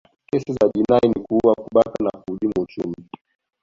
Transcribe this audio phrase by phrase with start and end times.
[0.29, 2.95] kesi za jinai ni kuua kubaka na kuhujumu uchumi